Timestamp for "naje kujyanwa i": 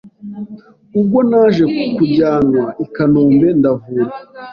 1.29-2.85